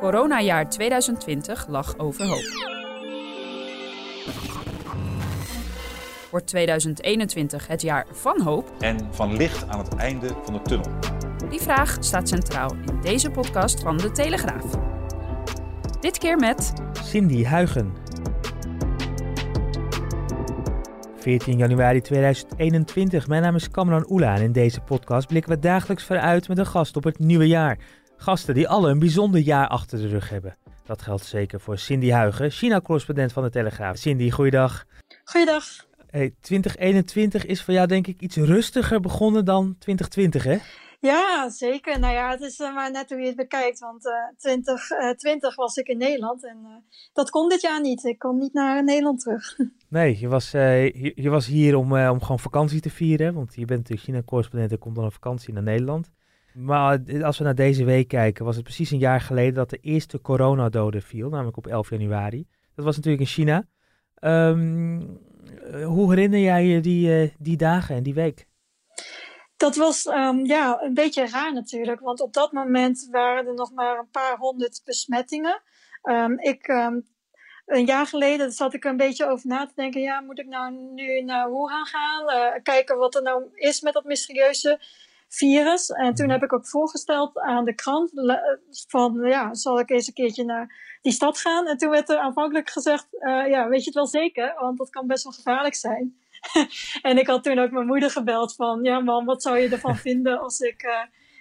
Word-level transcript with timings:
Coronajaar 0.00 0.70
2020 0.70 1.66
lag 1.68 1.98
overhoop. 1.98 2.74
Wordt 6.30 6.46
2021 6.46 7.66
het 7.66 7.82
jaar 7.82 8.06
van 8.10 8.40
hoop? 8.40 8.72
En 8.78 9.08
van 9.10 9.36
licht 9.36 9.68
aan 9.68 9.78
het 9.78 9.94
einde 9.94 10.28
van 10.42 10.54
de 10.54 10.62
tunnel? 10.62 10.90
Die 11.48 11.60
vraag 11.60 11.96
staat 12.00 12.28
centraal 12.28 12.70
in 12.86 13.00
deze 13.00 13.30
podcast 13.30 13.80
van 13.80 13.96
De 13.96 14.10
Telegraaf. 14.10 14.64
Dit 16.00 16.18
keer 16.18 16.36
met 16.36 16.72
Cindy 17.02 17.44
Huigen. 17.44 17.92
14 21.16 21.56
januari 21.56 22.00
2021. 22.00 23.28
Mijn 23.28 23.42
naam 23.42 23.54
is 23.54 23.70
Kamran 23.70 24.06
Oela 24.10 24.34
en 24.34 24.42
in 24.42 24.52
deze 24.52 24.80
podcast 24.80 25.26
blikken 25.26 25.52
we 25.52 25.58
dagelijks 25.58 26.04
vooruit 26.04 26.48
met 26.48 26.58
een 26.58 26.66
gast 26.66 26.96
op 26.96 27.04
het 27.04 27.18
nieuwe 27.18 27.46
jaar. 27.46 27.78
Gasten 28.16 28.54
die 28.54 28.68
alle 28.68 28.90
een 28.90 28.98
bijzonder 28.98 29.40
jaar 29.40 29.68
achter 29.68 29.98
de 29.98 30.08
rug 30.08 30.28
hebben. 30.28 30.56
Dat 30.86 31.02
geldt 31.02 31.24
zeker 31.24 31.60
voor 31.60 31.78
Cindy 31.78 32.10
Huigen, 32.10 32.50
China-correspondent 32.50 33.32
van 33.32 33.42
de 33.42 33.50
Telegraaf. 33.50 33.96
Cindy, 33.96 34.30
goeiedag. 34.30 34.86
Goeiedag. 35.24 35.64
Hey, 36.06 36.34
2021 36.40 37.46
is 37.46 37.62
voor 37.62 37.74
jou 37.74 37.86
denk 37.86 38.06
ik 38.06 38.20
iets 38.20 38.36
rustiger 38.36 39.00
begonnen 39.00 39.44
dan 39.44 39.76
2020, 39.78 40.44
hè? 40.44 40.58
Ja, 41.00 41.50
zeker. 41.50 41.98
Nou 42.00 42.14
ja, 42.14 42.30
het 42.30 42.40
is 42.40 42.60
uh, 42.60 42.74
maar 42.74 42.90
net 42.90 43.10
hoe 43.10 43.20
je 43.20 43.26
het 43.26 43.36
bekijkt. 43.36 43.78
Want 43.78 44.06
uh, 44.06 44.12
2020 44.36 45.50
uh, 45.50 45.56
was 45.56 45.76
ik 45.76 45.88
in 45.88 45.98
Nederland 45.98 46.44
en 46.44 46.84
dat 47.12 47.30
kon 47.30 47.48
dit 47.48 47.60
jaar 47.60 47.80
niet. 47.80 48.04
Ik 48.04 48.18
kon 48.18 48.38
niet 48.38 48.52
naar 48.52 48.84
Nederland 48.84 49.20
terug. 49.20 49.56
Nee, 49.88 50.18
je 50.18 50.28
was, 50.28 50.50
je, 50.50 51.12
je, 51.14 51.30
was 51.30 51.46
hier 51.46 51.76
om, 51.76 51.92
om 51.92 52.20
gewoon 52.20 52.38
vakantie 52.38 52.80
te 52.80 52.90
vieren. 52.90 53.34
Want 53.34 53.54
je 53.54 53.64
bent 53.64 53.78
natuurlijk 53.78 54.06
China-correspondent 54.06 54.72
en 54.72 54.78
komt 54.78 54.94
dan 54.94 55.04
op 55.04 55.12
vakantie 55.12 55.52
naar 55.52 55.62
Nederland. 55.62 56.10
Maar 56.56 57.00
als 57.22 57.38
we 57.38 57.44
naar 57.44 57.54
deze 57.54 57.84
week 57.84 58.08
kijken, 58.08 58.44
was 58.44 58.54
het 58.54 58.64
precies 58.64 58.90
een 58.90 58.98
jaar 58.98 59.20
geleden 59.20 59.54
dat 59.54 59.70
de 59.70 59.78
eerste 59.80 60.20
coronadode 60.20 61.00
viel, 61.00 61.28
namelijk 61.28 61.56
op 61.56 61.66
11 61.66 61.90
januari. 61.90 62.46
Dat 62.74 62.84
was 62.84 62.96
natuurlijk 62.96 63.22
in 63.22 63.28
China. 63.28 63.66
Um, 64.20 65.20
hoe 65.84 66.10
herinner 66.10 66.40
jij 66.40 66.64
je 66.64 66.80
die, 66.80 67.22
uh, 67.22 67.30
die 67.38 67.56
dagen 67.56 67.96
en 67.96 68.02
die 68.02 68.14
week? 68.14 68.46
Dat 69.56 69.76
was 69.76 70.06
um, 70.06 70.46
ja, 70.46 70.82
een 70.82 70.94
beetje 70.94 71.28
raar 71.28 71.52
natuurlijk, 71.52 72.00
want 72.00 72.20
op 72.20 72.32
dat 72.32 72.52
moment 72.52 73.08
waren 73.10 73.46
er 73.46 73.54
nog 73.54 73.72
maar 73.72 73.98
een 73.98 74.10
paar 74.10 74.36
honderd 74.36 74.82
besmettingen. 74.84 75.62
Um, 76.02 76.38
ik, 76.38 76.68
een 77.66 77.84
jaar 77.84 78.06
geleden 78.06 78.52
zat 78.52 78.74
ik 78.74 78.84
een 78.84 78.96
beetje 78.96 79.26
over 79.26 79.48
na 79.48 79.66
te 79.66 79.72
denken, 79.74 80.00
ja, 80.00 80.20
moet 80.20 80.38
ik 80.38 80.46
nou 80.46 80.72
nu 80.94 81.20
naar 81.20 81.50
Wuhan 81.50 81.86
gaan, 81.86 82.22
uh, 82.22 82.62
kijken 82.62 82.96
wat 82.96 83.14
er 83.14 83.22
nou 83.22 83.44
is 83.54 83.80
met 83.80 83.92
dat 83.92 84.04
mysterieuze 84.04 84.80
virus. 85.36 85.90
En 85.90 86.14
toen 86.14 86.30
heb 86.30 86.42
ik 86.42 86.52
ook 86.52 86.68
voorgesteld 86.68 87.38
aan 87.38 87.64
de 87.64 87.74
krant 87.74 88.10
van, 88.88 89.20
ja, 89.24 89.54
zal 89.54 89.80
ik 89.80 89.90
eens 89.90 90.06
een 90.06 90.14
keertje 90.14 90.44
naar 90.44 90.98
die 91.02 91.12
stad 91.12 91.38
gaan? 91.38 91.66
En 91.66 91.76
toen 91.76 91.90
werd 91.90 92.08
er 92.08 92.18
aanvankelijk 92.18 92.70
gezegd, 92.70 93.06
uh, 93.10 93.48
ja, 93.48 93.68
weet 93.68 93.80
je 93.80 93.84
het 93.84 93.94
wel 93.94 94.06
zeker? 94.06 94.54
Want 94.58 94.78
dat 94.78 94.90
kan 94.90 95.06
best 95.06 95.24
wel 95.24 95.32
gevaarlijk 95.32 95.74
zijn. 95.74 96.16
en 97.02 97.18
ik 97.18 97.26
had 97.26 97.42
toen 97.42 97.58
ook 97.58 97.70
mijn 97.70 97.86
moeder 97.86 98.10
gebeld 98.10 98.54
van, 98.54 98.82
ja 98.82 99.00
man, 99.00 99.24
wat 99.24 99.42
zou 99.42 99.58
je 99.58 99.68
ervan 99.68 99.96
vinden 100.08 100.40
als 100.40 100.60
ik 100.60 100.82
uh, 100.82 100.92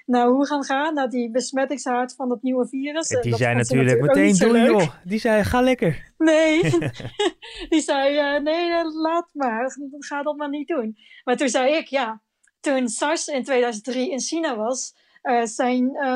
naar 0.06 0.28
hoe 0.28 0.46
gaan 0.46 0.64
gaan? 0.64 0.94
Naar 0.94 1.10
die 1.10 1.32
besmettingshaard 1.32 2.16
van 2.16 2.30
dat 2.30 2.42
nieuwe 2.42 2.68
virus. 2.68 3.08
Die 3.08 3.30
dat 3.30 3.40
zei 3.40 3.56
natuurlijk, 3.56 4.00
natuurlijk 4.00 4.16
meteen 4.16 4.38
doen 4.38 4.80
joh. 4.80 4.90
Die 5.04 5.20
zei, 5.20 5.44
ga 5.44 5.62
lekker. 5.62 6.14
Nee, 6.18 6.62
die 7.70 7.82
zei, 7.82 8.36
uh, 8.36 8.44
nee, 8.44 8.84
laat 8.84 9.30
maar. 9.34 9.78
Ga 10.00 10.24
dat 10.24 10.38
maar 10.38 10.50
niet 10.50 10.68
doen. 10.68 10.98
Maar 11.24 11.38
toen 11.38 11.50
zei 11.50 11.76
ik, 11.76 11.88
ja, 11.88 12.22
toen 12.66 12.90
SARS 12.90 13.28
in 13.28 13.44
2003 13.44 14.12
in 14.12 14.20
China 14.20 14.56
was, 14.56 14.94
zijn 15.44 15.84
uh, 15.84 16.16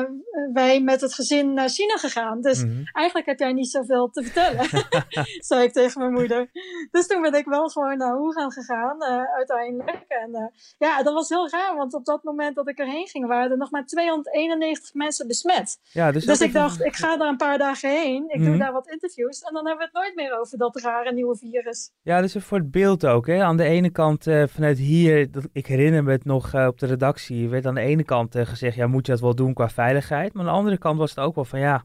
wij 0.52 0.80
met 0.80 1.00
het 1.00 1.14
gezin 1.14 1.54
naar 1.54 1.68
China 1.68 1.96
gegaan. 1.96 2.40
Dus 2.40 2.64
mm 2.64 2.70
-hmm. 2.70 2.84
eigenlijk 2.92 3.26
heb 3.26 3.38
jij 3.38 3.52
niet 3.52 3.70
zoveel 3.70 4.10
te 4.10 4.22
vertellen, 4.22 4.66
zei 5.48 5.62
ik 5.62 5.72
tegen 5.72 6.00
mijn 6.00 6.12
moeder. 6.12 6.50
Dus 6.90 7.06
toen 7.06 7.22
ben 7.22 7.34
ik 7.34 7.44
wel 7.44 7.68
gewoon 7.68 7.98
naar 7.98 8.18
Wuhan 8.20 8.52
gegaan, 8.52 8.96
uh, 9.02 9.34
uiteindelijk. 9.34 10.04
En 10.08 10.52
ja, 10.78 11.02
dat 11.02 11.14
was 11.14 11.28
heel 11.28 11.48
raar, 11.48 11.76
want 11.76 11.94
op 11.94 12.04
dat 12.04 12.22
moment 12.22 12.56
dat 12.56 12.68
ik 12.68 12.78
erheen 12.78 13.06
ging, 13.06 13.26
waren 13.26 13.50
er 13.50 13.56
nog 13.56 13.70
maar 13.70 13.86
291 13.86 14.94
mensen 14.94 15.26
besmet. 15.26 15.78
Ja, 15.82 16.12
dus 16.12 16.24
dus 16.24 16.40
ik 16.40 16.52
dacht, 16.52 16.84
ik 16.84 16.96
ga 16.96 17.16
daar 17.16 17.28
een 17.28 17.36
paar 17.36 17.58
dagen 17.58 17.90
heen, 17.90 18.24
ik 18.28 18.36
mm 18.36 18.42
-hmm. 18.42 18.50
doe 18.50 18.58
daar 18.58 18.72
wat 18.72 18.88
interviews 18.88 19.40
en 19.40 19.54
dan 19.54 19.66
hebben 19.66 19.86
we 19.86 19.92
het 19.92 20.04
nooit 20.04 20.14
meer 20.14 20.40
over 20.40 20.58
dat 20.58 20.80
rare 20.80 21.12
nieuwe 21.12 21.36
virus. 21.36 21.90
Ja, 22.02 22.20
dus 22.20 22.36
voor 22.38 22.58
het 22.58 22.70
beeld 22.70 23.06
ook. 23.06 23.26
Hè? 23.26 23.42
Aan 23.42 23.56
de 23.56 23.64
ene 23.64 23.90
kant 23.90 24.22
vanuit 24.46 24.78
hier, 24.78 25.30
dat, 25.30 25.48
ik 25.52 25.66
herinner 25.66 26.04
me 26.04 26.12
het 26.12 26.24
nog 26.24 26.54
op 26.54 26.78
de 26.78 26.86
redactie, 26.86 27.48
werd 27.48 27.66
aan 27.66 27.74
de 27.74 27.80
ene 27.80 28.04
kant 28.04 28.36
gezegd, 28.38 28.76
ja, 28.76 28.86
moet 28.86 28.99
je 29.06 29.12
dat 29.12 29.20
wel 29.20 29.34
doen 29.34 29.54
qua 29.54 29.68
veiligheid. 29.68 30.32
Maar 30.32 30.42
aan 30.42 30.52
de 30.52 30.58
andere 30.58 30.78
kant 30.78 30.98
was 30.98 31.10
het 31.10 31.18
ook 31.18 31.34
wel 31.34 31.44
van 31.44 31.60
ja, 31.60 31.84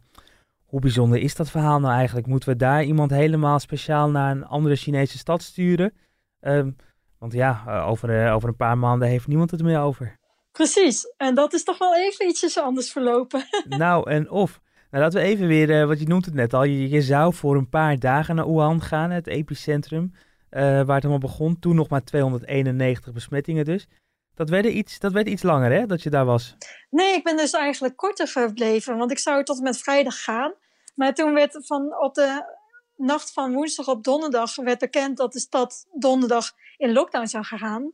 hoe 0.65 0.79
bijzonder 0.79 1.19
is 1.19 1.35
dat 1.35 1.49
verhaal 1.49 1.79
nou 1.79 1.93
eigenlijk? 1.93 2.27
Moeten 2.27 2.49
we 2.49 2.55
daar 2.55 2.83
iemand 2.83 3.11
helemaal 3.11 3.59
speciaal 3.59 4.09
naar 4.09 4.31
een 4.31 4.45
andere 4.45 4.75
Chinese 4.75 5.17
stad 5.17 5.41
sturen? 5.41 5.93
Um, 6.41 6.75
want 7.19 7.33
ja, 7.33 7.83
over, 7.87 8.25
uh, 8.25 8.33
over 8.33 8.49
een 8.49 8.55
paar 8.55 8.77
maanden 8.77 9.07
heeft 9.07 9.27
niemand 9.27 9.51
het 9.51 9.63
meer 9.63 9.79
over. 9.79 10.17
Precies, 10.51 11.13
en 11.17 11.35
dat 11.35 11.53
is 11.53 11.63
toch 11.63 11.77
wel 11.77 11.95
even 11.95 12.27
ietsjes 12.27 12.59
anders 12.59 12.91
verlopen. 12.91 13.43
nou, 13.67 14.09
en 14.09 14.29
of. 14.29 14.61
Nou, 14.91 15.03
laten 15.03 15.21
we 15.21 15.25
even 15.25 15.47
weer, 15.47 15.69
uh, 15.69 15.87
wat 15.87 15.99
je 15.99 16.07
noemt 16.07 16.25
het 16.25 16.33
net 16.33 16.53
al, 16.53 16.63
je, 16.63 16.89
je, 16.89 17.01
zou 17.01 17.33
voor 17.33 17.55
een 17.55 17.69
paar 17.69 17.99
dagen 17.99 18.35
naar 18.35 18.47
Wuhan 18.47 18.81
gaan, 18.81 19.11
het 19.11 19.27
epicentrum, 19.27 20.11
uh, 20.13 20.61
waar 20.61 20.95
het 20.95 21.03
allemaal 21.03 21.17
begon. 21.17 21.59
Toen 21.59 21.75
nog 21.75 21.89
maar 21.89 22.03
291 22.03 23.13
besmettingen 23.13 23.65
dus. 23.65 23.87
Dat 24.35 24.49
werd, 24.49 24.65
iets, 24.65 24.99
dat 24.99 25.11
werd 25.11 25.27
iets 25.27 25.43
langer, 25.43 25.71
hè, 25.71 25.85
dat 25.85 26.03
je 26.03 26.09
daar 26.09 26.25
was? 26.25 26.55
Nee, 26.89 27.13
ik 27.13 27.23
ben 27.23 27.37
dus 27.37 27.51
eigenlijk 27.51 27.95
korter 27.95 28.27
verbleven, 28.27 28.97
want 28.97 29.11
ik 29.11 29.19
zou 29.19 29.43
tot 29.43 29.57
en 29.57 29.63
met 29.63 29.77
vrijdag 29.77 30.23
gaan. 30.23 30.53
Maar 30.95 31.13
toen 31.13 31.33
werd 31.33 31.57
van 31.61 31.99
op 31.99 32.13
de 32.13 32.53
nacht 32.97 33.33
van 33.33 33.53
woensdag 33.53 33.87
op 33.87 34.03
donderdag 34.03 34.55
werd 34.55 34.79
bekend 34.79 35.17
dat 35.17 35.33
de 35.33 35.39
stad 35.39 35.87
donderdag 35.93 36.51
in 36.77 36.93
lockdown 36.93 37.25
zou 37.25 37.43
gaan. 37.43 37.91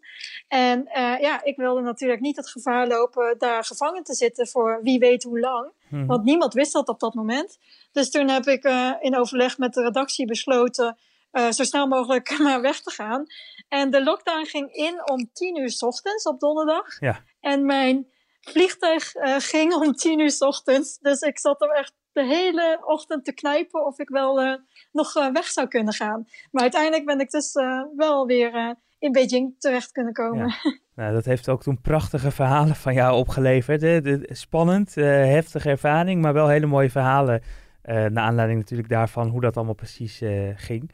En 0.48 0.80
uh, 0.80 1.20
ja, 1.20 1.44
ik 1.44 1.56
wilde 1.56 1.82
natuurlijk 1.82 2.22
niet 2.22 2.36
het 2.36 2.50
gevaar 2.50 2.88
lopen 2.88 3.36
daar 3.38 3.64
gevangen 3.64 4.04
te 4.04 4.14
zitten 4.14 4.48
voor 4.48 4.80
wie 4.84 5.00
weet 5.00 5.24
hoe 5.24 5.40
lang. 5.40 5.72
Hmm. 5.88 6.08
Want 6.08 6.24
niemand 6.24 6.54
wist 6.54 6.74
dat 6.74 6.88
op 6.88 7.00
dat 7.00 7.14
moment. 7.14 7.60
Dus 7.92 8.10
toen 8.10 8.30
heb 8.30 8.46
ik 8.46 8.66
uh, 8.66 8.92
in 9.00 9.18
overleg 9.18 9.58
met 9.58 9.74
de 9.74 9.82
redactie 9.82 10.26
besloten 10.26 10.98
uh, 11.32 11.52
zo 11.52 11.64
snel 11.64 11.88
mogelijk 11.88 12.38
maar 12.44 12.62
weg 12.62 12.82
te 12.82 12.92
gaan. 12.92 13.26
En 13.68 13.90
de 13.90 14.04
lockdown 14.04 14.46
ging 14.46 14.74
in 14.74 15.10
om 15.10 15.30
tien 15.34 15.58
uur 15.58 15.70
s 15.70 15.84
ochtends 15.84 16.26
op 16.26 16.40
donderdag. 16.40 17.00
Ja. 17.00 17.24
En 17.40 17.66
mijn 17.66 18.08
vliegtuig 18.42 19.16
uh, 19.16 19.36
ging 19.38 19.74
om 19.74 19.94
tien 19.94 20.20
uur 20.20 20.32
s 20.32 20.42
ochtends. 20.42 21.00
Dus 21.00 21.22
ik 21.22 21.40
zat 21.40 21.62
er 21.62 21.70
echt 21.70 21.94
de 22.12 22.26
hele 22.26 22.80
ochtend 22.86 23.26
te 23.26 23.34
knijpen 23.34 23.86
of 23.86 24.00
ik 24.00 24.10
wel 24.10 24.44
uh, 24.44 24.56
nog 24.92 25.16
uh, 25.16 25.32
weg 25.32 25.46
zou 25.46 25.68
kunnen 25.68 25.94
gaan. 25.94 26.28
Maar 26.52 26.62
uiteindelijk 26.62 27.06
ben 27.06 27.20
ik 27.20 27.30
dus 27.30 27.54
wel 27.96 28.26
weer 28.26 28.76
in 29.00 29.12
Beijing 29.12 29.56
terecht 29.60 29.92
kunnen 29.92 30.14
komen. 30.14 30.48
Ja. 30.48 30.80
Nou, 30.96 31.14
dat 31.14 31.26
heeft 31.26 31.50
ook 31.50 31.64
toen 31.64 31.82
prachtige 31.82 32.32
verhalen 32.32 32.76
van 32.76 32.94
jou 32.94 33.18
opgeleverd. 33.18 33.82
Hè? 33.82 34.02
De, 34.02 34.30
spannend, 34.32 34.96
heftige 34.96 35.70
ervaring, 35.70 36.22
maar 36.22 36.34
wel 36.34 36.48
hele 36.48 36.66
mooie 36.66 36.90
verhalen. 36.90 37.42
naar 37.84 38.18
aanleiding 38.18 38.60
natuurlijk 38.60 38.90
daarvan 38.90 39.28
hoe 39.28 39.42
dat 39.42 39.56
allemaal 39.56 39.74
precies 39.74 40.22
ging. 40.56 40.92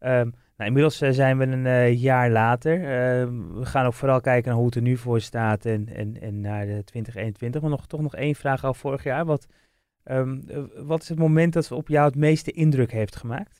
Um, 0.00 0.34
nou, 0.60 0.72
inmiddels 0.72 1.02
uh, 1.02 1.10
zijn 1.10 1.38
we 1.38 1.44
een 1.44 1.64
uh, 1.64 2.00
jaar 2.02 2.30
later. 2.30 2.78
Uh, 2.78 2.86
we 3.58 3.66
gaan 3.66 3.86
ook 3.86 3.94
vooral 3.94 4.20
kijken 4.20 4.48
naar 4.48 4.56
hoe 4.56 4.66
het 4.66 4.74
er 4.74 4.82
nu 4.82 4.96
voor 4.96 5.20
staat 5.20 5.64
en, 5.64 5.88
en, 5.94 6.20
en 6.20 6.40
naar 6.40 6.66
de 6.66 6.84
2021. 6.84 7.60
Maar 7.60 7.70
nog, 7.70 7.86
toch 7.86 8.00
nog 8.00 8.14
één 8.14 8.34
vraag 8.34 8.64
over 8.64 8.80
vorig 8.80 9.04
jaar. 9.04 9.24
Wat, 9.24 9.46
um, 10.04 10.44
wat 10.74 11.02
is 11.02 11.08
het 11.08 11.18
moment 11.18 11.52
dat 11.52 11.72
op 11.72 11.88
jou 11.88 12.06
het 12.06 12.16
meeste 12.16 12.50
indruk 12.50 12.92
heeft 12.92 13.16
gemaakt? 13.16 13.58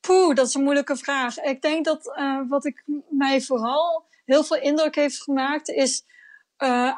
Poeh, 0.00 0.34
dat 0.34 0.46
is 0.46 0.54
een 0.54 0.62
moeilijke 0.62 0.96
vraag. 0.96 1.38
Ik 1.38 1.62
denk 1.62 1.84
dat 1.84 2.20
wat 2.48 2.64
ik 2.64 2.84
mij 3.08 3.40
vooral 3.40 4.04
heel 4.24 4.44
veel 4.44 4.60
indruk 4.60 4.94
heeft 4.94 5.22
gemaakt 5.22 5.68
is 5.68 6.04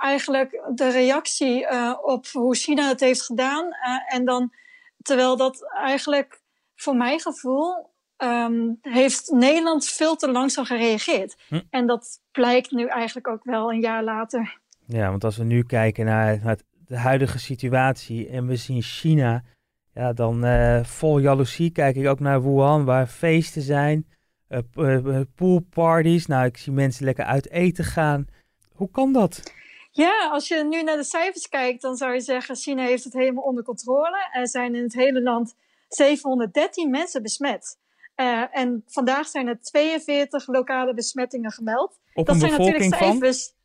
eigenlijk 0.01 0.63
de 0.75 0.91
reactie 0.91 1.67
op 2.03 2.27
hoe 2.27 2.55
China 2.55 2.89
het 2.89 3.01
heeft 3.01 3.23
gedaan. 3.23 3.69
en 4.09 4.25
dan, 4.25 4.53
terwijl 5.03 5.37
dat 5.37 5.73
eigenlijk 5.73 6.41
voor 6.77 6.97
mijn 6.97 7.21
gevoel 7.21 7.92
um, 8.23 8.79
heeft 8.81 9.31
Nederland 9.31 9.89
veel 9.89 10.17
te 10.17 10.31
langzaam 10.31 10.65
gereageerd. 10.65 11.37
Hm. 11.49 11.61
En 11.71 11.87
dat 11.87 12.21
blijkt 12.33 12.71
nu 12.71 12.87
eigenlijk 12.87 13.29
ook 13.29 13.45
wel 13.45 13.73
een 13.73 13.81
jaar 13.81 14.05
later. 14.05 14.61
Ja, 14.87 15.11
want 15.11 15.25
als 15.25 15.37
we 15.37 15.45
nu 15.45 15.63
kijken 15.63 16.05
naar, 16.05 16.41
naar 16.43 16.59
de 16.87 16.97
huidige 16.97 17.39
situatie 17.39 18.29
en 18.29 18.47
we 18.47 18.57
zien 18.57 18.83
China, 18.83 19.43
ja, 19.95 20.13
dan 20.13 20.45
uh, 20.45 20.85
vol 20.85 21.19
jaloezie 21.19 21.71
kijk 21.71 21.97
ik 21.97 22.07
ook 22.07 22.21
naar 22.21 22.43
Wuhan, 22.43 22.85
waar 22.85 23.07
feesten 23.07 23.63
zijn, 23.63 24.07
uh, 24.49 25.21
poolparties. 25.35 26.27
Nou, 26.27 26.47
ik 26.47 26.57
zie 26.57 26.73
mensen 26.73 27.05
lekker 27.05 27.25
uit 27.25 27.51
eten 27.51 27.85
gaan. 27.85 28.27
Hoe 28.73 28.91
kan 28.91 29.13
dat? 29.13 29.53
Ja, 29.91 30.29
als 30.33 30.49
je 30.49 30.65
nu 30.65 30.83
naar 30.83 30.97
de 30.97 31.05
cijfers 31.05 31.49
kijkt, 31.49 31.83
dan 31.83 31.97
zou 31.97 32.13
je 32.13 32.21
zeggen: 32.21 32.57
China 32.57 32.85
heeft 32.85 33.05
het 33.05 33.13
helemaal 33.13 33.45
onder 33.45 33.65
controle. 33.65 34.29
Er 34.33 34.49
zijn 34.49 34.75
in 34.75 34.83
het 34.83 34.95
hele 34.95 35.23
land 35.23 35.55
713 35.89 36.91
mensen 36.91 37.23
besmet. 37.23 37.79
Uh, 38.17 38.57
en 38.57 38.83
vandaag 38.87 39.27
zijn 39.27 39.47
er 39.47 39.61
42 39.61 40.47
lokale 40.47 40.95
besmettingen 40.95 41.53
gemeld. 41.53 41.99
Op 42.15 42.27
dat 42.27 42.35
een 42.35 42.41
zijn 42.41 42.53
natuurlijk 42.53 42.95
cijfers. 42.95 43.47
Van? 43.47 43.61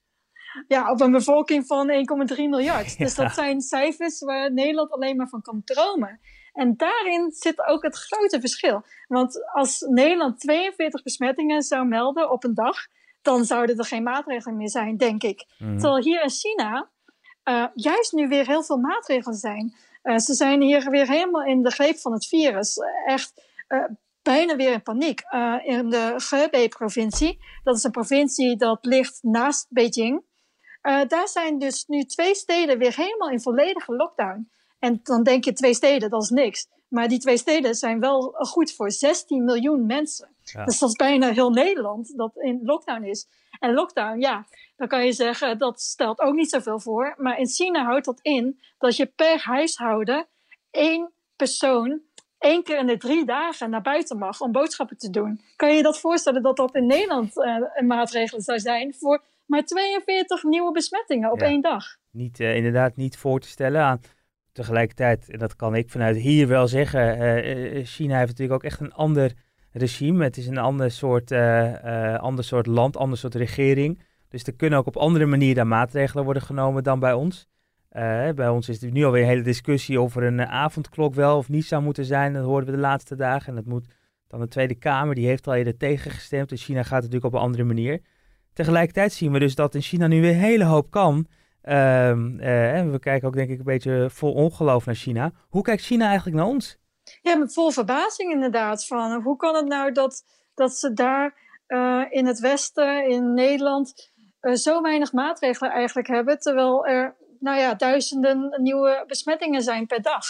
Ja, 0.68 0.92
op 0.92 1.02
een 1.02 1.12
bevolking 1.12 1.66
van 1.66 1.90
1,3 2.32 2.36
miljard. 2.36 2.98
Dus 2.98 3.16
dat 3.16 3.34
zijn 3.34 3.62
cijfers 3.62 4.20
waar 4.20 4.54
Nederland 4.54 4.92
alleen 4.92 5.16
maar 5.16 5.28
van 5.28 5.42
kan 5.42 5.62
dromen. 5.66 6.20
En 6.54 6.78
daarin 6.78 7.32
zit 7.32 7.68
ook 7.68 7.84
het 7.84 7.96
grote 7.96 8.40
verschil. 8.40 8.84
Want 9.08 9.52
als 9.54 9.80
Nederland 9.80 10.40
42 10.40 11.04
besmettingen 11.04 11.62
zou 11.62 11.86
melden 11.86 12.32
op 12.32 12.44
een 12.44 12.54
dag, 12.54 12.78
dan 13.22 13.46
zouden 13.46 13.78
er 13.78 13.86
geen 13.86 14.04
maatregelen 14.04 14.58
meer 14.58 14.70
zijn, 14.70 14.98
denk 14.98 15.24
ik. 15.24 15.46
Mm. 15.58 15.80
Terwijl 15.80 16.04
hier 16.04 16.24
in 16.24 16.30
China 16.30 16.90
uh, 17.44 17.66
juist 17.74 18.12
nu 18.14 18.28
weer 18.28 18.46
heel 18.46 18.64
veel 18.64 18.78
maatregelen 18.78 19.38
zijn. 19.38 19.76
Uh, 20.04 20.18
ze 20.18 20.34
zijn 20.34 20.62
hier 20.62 20.90
weer 20.90 21.08
helemaal 21.08 21.44
in 21.44 21.64
de 21.64 21.72
greep 21.72 21.98
van 21.98 22.14
het 22.14 22.28
virus. 22.28 22.78
echt 23.06 23.44
uh, 23.68 23.84
bijna 24.34 24.56
weer 24.56 24.72
in 24.72 24.82
paniek. 24.82 25.22
in 25.64 25.90
de 25.90 26.26
Hebei-provincie, 26.30 27.40
dat 27.64 27.76
is 27.76 27.84
een 27.84 27.92
provincie 27.92 28.58
dat 28.58 28.86
ligt 28.86 29.20
naast 29.22 29.68
Beijing. 29.70 30.24
daar 30.82 31.28
zijn 31.28 31.60
dus 31.60 31.86
nu 31.86 32.04
twee 32.04 32.36
steden 32.36 32.78
weer 32.78 32.96
helemaal 32.96 33.30
in 33.30 33.42
volledige 33.42 33.96
lockdown. 33.96 34.50
En 34.80 35.00
dan 35.04 35.24
denk 35.24 35.44
je 35.44 35.54
twee 35.54 35.74
steden, 35.74 36.10
dat 36.10 36.24
is 36.24 36.30
niks. 36.30 36.68
Maar 36.88 37.08
die 37.08 37.20
twee 37.20 37.38
steden 37.38 37.76
zijn 37.76 38.00
wel 38.00 38.22
goed 38.32 38.74
voor 38.74 38.92
16 38.92 39.44
miljoen 39.44 39.86
mensen. 39.86 40.30
Dus 40.66 40.80
dat 40.80 40.90
is 40.90 40.96
bijna 40.96 41.32
heel 41.32 41.50
Nederland 41.50 42.18
dat 42.18 42.36
in 42.36 42.60
lockdown 42.64 43.04
is. 43.04 43.28
En 43.60 43.74
lockdown, 43.74 44.20
ja, 44.20 44.46
dan 44.76 44.88
kan 44.88 45.06
je 45.06 45.12
zeggen 45.12 45.58
dat 45.58 45.82
stelt 45.82 46.20
ook 46.20 46.36
niet 46.36 46.50
zoveel 46.50 46.80
voor. 46.80 47.16
Maar 47.18 47.40
in 47.40 47.48
China 47.48 47.84
houdt 47.84 48.06
dat 48.06 48.20
in 48.22 48.60
dat 48.78 48.96
je 48.96 49.06
per 49.06 49.40
huishouden 49.40 50.28
één 50.72 51.12
persoon 51.36 52.02
één 52.39 52.63
keer 52.63 52.78
in 52.78 52.88
de 52.88 52.98
drie 52.98 53.25
dagen 53.25 53.69
naar 53.69 53.81
buiten 53.81 54.18
mag 54.18 54.42
om 54.42 54.51
boodschappen 54.51 54.98
te 54.98 55.10
doen. 55.10 55.42
Kan 55.56 55.69
je 55.69 55.75
je 55.75 55.84
dat 55.84 56.00
voorstellen 56.00 56.42
dat 56.42 56.57
dat 56.57 56.75
in 56.75 56.86
Nederland 56.86 57.38
uh, 57.38 57.57
een 57.74 57.88
maatregel 57.88 58.42
zou 58.42 58.60
zijn 58.60 58.94
voor 59.00 59.24
maar 59.45 59.63
42 59.63 60.44
nieuwe 60.44 60.72
besmettingen 60.72 61.31
op 61.31 61.42
één 61.42 61.62
dag? 61.62 61.86
Niet, 62.12 62.39
uh, 62.39 62.56
inderdaad 62.56 62.95
niet 62.95 63.18
voor 63.18 63.39
te 63.39 63.48
stellen 63.48 63.81
aan 63.81 64.01
tegelijkertijd, 64.51 65.30
en 65.30 65.39
dat 65.39 65.56
kan 65.56 65.75
ik 65.75 65.89
vanuit 65.89 66.16
hier 66.16 66.48
wel 66.48 66.68
zeggen, 66.68 67.18
uh, 67.18 67.86
China 67.86 68.18
heeft 68.18 68.30
natuurlijk 68.30 68.63
ook 68.63 68.69
echt 68.72 68.80
een 68.80 68.94
ander 68.94 69.33
regime. 69.72 70.24
Het 70.24 70.38
is 70.38 70.48
een 70.48 70.57
ander 70.57 70.92
soort, 70.92 71.31
ander 72.22 72.44
soort 72.44 72.66
land, 72.66 72.98
ander 72.98 73.18
soort 73.18 73.36
regering. 73.36 74.01
Dus 74.30 74.44
er 74.44 74.56
kunnen 74.56 74.80
ook 74.80 74.86
op 74.86 74.98
andere 74.98 75.25
manieren 75.25 75.56
daar 75.56 75.68
maatregelen 75.68 76.24
worden 76.24 76.44
genomen 76.44 76.83
dan 76.83 77.00
bij 77.00 77.13
ons. 77.13 77.48
Bij 78.36 78.50
ons 78.50 78.70
is 78.70 78.84
er 78.84 78.92
nu 78.92 79.06
alweer 79.06 79.22
een 79.22 79.28
hele 79.28 79.42
discussie 79.42 80.00
over 80.00 80.24
een 80.24 80.42
avondklok 80.42 81.14
wel 81.14 81.38
of 81.38 81.50
niet 81.50 81.66
zou 81.66 81.84
moeten 81.84 82.06
zijn. 82.06 82.34
Dat 82.34 82.44
hoorden 82.44 82.70
we 82.70 82.76
de 82.76 82.82
laatste 82.82 83.16
dagen. 83.16 83.48
En 83.48 83.56
dat 83.56 83.66
moet 83.66 83.88
dan 84.28 84.40
de 84.40 84.48
Tweede 84.48 84.76
Kamer, 84.76 85.16
die 85.16 85.28
heeft 85.28 85.48
al 85.48 85.56
eerder 85.56 85.78
tegengestemd. 85.78 86.50
Dus 86.50 86.64
China 86.64 86.84
gaat 86.84 87.04
het 87.04 87.04
natuurlijk 87.04 87.34
op 87.34 87.34
een 87.34 87.46
andere 87.46 87.64
manier. 87.64 88.02
Tegelijkertijd 88.54 89.14
zien 89.14 89.32
we 89.32 89.40
dus 89.40 89.56
dat 89.56 89.76
in 89.76 89.82
China 89.82 90.08
nu 90.08 90.22
weer 90.22 90.32
een 90.32 90.38
hele 90.38 90.64
hoop 90.64 90.92
kan. 90.92 91.14
Um, 91.14 92.32
uh, 92.32 92.40
we 92.92 92.98
kijken 93.00 93.28
ook 93.28 93.36
denk 93.36 93.50
ik 93.50 93.58
een 93.58 93.64
beetje 93.64 94.10
vol 94.10 94.34
ongeloof 94.34 94.86
naar 94.86 94.96
China. 94.96 95.32
Hoe 95.50 95.62
kijkt 95.62 95.82
China 95.82 96.06
eigenlijk 96.08 96.38
naar 96.38 96.46
ons? 96.46 96.78
Ja, 97.22 97.36
met 97.36 97.54
vol 97.54 97.72
verbazing 97.72 98.32
inderdaad. 98.32 98.86
Van 98.86 99.22
hoe 99.22 99.36
kan 99.38 99.56
het 99.56 99.68
nou 99.68 99.92
dat, 99.92 100.24
dat 100.54 100.74
ze 100.78 100.94
daar 100.94 101.46
in 102.10 102.26
het 102.26 102.40
Westen, 102.40 103.10
in 103.10 103.34
Nederland, 103.34 104.12
zo 104.54 104.82
weinig 104.82 105.14
maatregelen 105.14 105.72
eigenlijk 105.72 106.08
hebben, 106.08 106.40
terwijl 106.40 106.86
er 106.86 107.16
nou 107.39 107.60
ja, 107.60 107.74
duizenden 107.74 108.54
nieuwe 108.57 109.04
besmettingen 109.07 109.62
zijn 109.62 109.88
per 109.88 110.01
dag. 110.01 110.25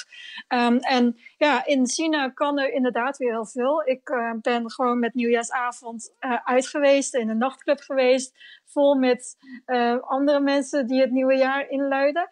Um, 0.47 0.77
en 0.77 1.17
ja, 1.37 1.65
in 1.65 1.87
China 1.87 2.29
kan 2.29 2.59
er 2.59 2.73
inderdaad 2.73 3.17
weer 3.17 3.31
heel 3.31 3.45
veel. 3.45 3.87
Ik 3.87 4.09
uh, 4.09 4.31
ben 4.41 4.71
gewoon 4.71 4.99
met 4.99 5.13
nieuwjaarsavond 5.13 6.13
uh, 6.19 6.37
uit 6.43 6.67
geweest, 6.67 7.15
in 7.15 7.29
een 7.29 7.37
nachtclub 7.37 7.79
geweest, 7.79 8.33
vol 8.65 8.95
met 8.95 9.37
uh, 9.67 9.97
andere 10.01 10.39
mensen 10.39 10.87
die 10.87 11.01
het 11.01 11.11
nieuwe 11.11 11.35
jaar 11.35 11.69
inluiden. 11.69 12.29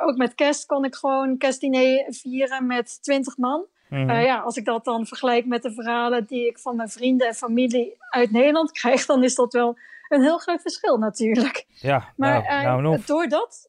ook 0.00 0.16
met 0.16 0.34
kerst 0.34 0.66
kon 0.66 0.84
ik 0.84 0.94
gewoon 0.94 1.38
kerstdiner 1.38 2.04
vieren 2.08 2.66
met 2.66 3.02
twintig 3.02 3.36
man. 3.36 3.64
Mm 3.88 4.08
-hmm. 4.08 4.20
ja, 4.20 4.38
als 4.38 4.56
ik 4.56 4.64
dat 4.64 4.84
dan 4.84 5.06
vergelijk 5.06 5.46
met 5.46 5.62
de 5.62 5.72
verhalen 5.72 6.24
die 6.24 6.46
ik 6.46 6.58
van 6.58 6.76
mijn 6.76 6.88
vrienden 6.88 7.26
en 7.26 7.34
familie 7.34 7.96
uit 8.10 8.30
Nederland 8.30 8.72
krijg, 8.72 9.06
dan 9.06 9.24
is 9.24 9.34
dat 9.34 9.52
wel 9.52 9.78
een 10.08 10.22
heel 10.22 10.38
groot 10.38 10.60
verschil 10.60 10.98
natuurlijk. 10.98 11.66
Ja, 11.68 12.12
maar 12.16 12.42
nou, 12.42 12.82
nou 12.82 13.02
doordat 13.06 13.67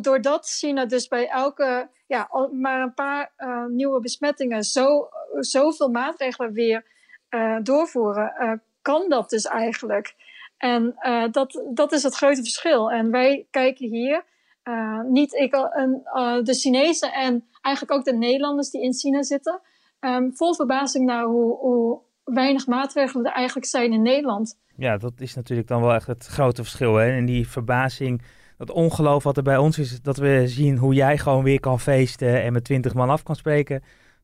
doordat 0.00 0.48
China 0.48 0.84
dus 0.84 1.08
bij 1.08 1.28
elke, 1.28 1.88
ja, 2.06 2.28
maar 2.52 2.80
een 2.80 2.94
paar 2.94 3.32
uh, 3.38 3.64
nieuwe 3.64 4.00
besmettingen 4.00 4.64
zo, 4.64 5.08
zoveel 5.38 5.88
maatregelen 5.88 6.52
weer 6.52 6.86
uh, 7.30 7.56
doorvoeren, 7.62 8.32
uh, 8.40 8.52
kan 8.82 9.08
dat 9.08 9.30
dus 9.30 9.44
eigenlijk. 9.44 10.14
En 10.56 10.94
dat, 11.30 11.62
dat 11.74 11.92
is 11.92 12.02
het 12.02 12.14
grote 12.14 12.42
verschil. 12.42 12.90
En 12.90 13.10
wij 13.10 13.46
kijken 13.50 13.88
hier, 13.88 14.24
niet 15.08 15.32
ik, 15.32 15.50
de 16.42 16.54
Chinezen 16.54 17.12
en 17.12 17.48
eigenlijk 17.60 17.98
ook 17.98 18.04
de 18.04 18.16
Nederlanders 18.16 18.70
die 18.70 18.82
in 18.82 18.94
China 18.94 19.22
zitten, 19.22 19.60
um, 20.00 20.36
vol 20.36 20.54
verbazing 20.54 21.06
naar 21.06 21.24
hoe, 21.24 21.58
hoe 21.58 22.00
weinig 22.24 22.66
maatregelen 22.66 23.24
er 23.24 23.32
eigenlijk 23.32 23.66
zijn 23.66 23.92
in 23.92 24.02
Nederland. 24.02 24.58
Ja, 24.76 24.96
dat 24.96 25.12
is 25.16 25.34
natuurlijk 25.34 25.68
dan 25.68 25.80
wel 25.80 25.94
echt 25.94 26.06
het 26.06 26.26
grote 26.26 26.62
verschil. 26.62 26.94
Hè? 26.94 27.10
En 27.10 27.24
die 27.24 27.48
verbazing 27.48 28.22
dat 28.60 28.70
ongeloof 28.70 29.22
wat 29.22 29.36
er 29.36 29.42
bij 29.42 29.56
ons 29.56 29.78
is, 29.78 30.00
dat 30.00 30.16
we 30.16 30.48
zien 30.48 30.76
hoe 30.76 30.94
jij 30.94 31.18
gewoon 31.18 31.42
weer 31.42 31.60
kan 31.60 31.80
feesten 31.80 32.42
en 32.42 32.52
met 32.52 32.64
twintig 32.64 32.94
man 32.94 33.10
af 33.10 33.22
kan 33.22 33.36
spreken. 33.36 33.82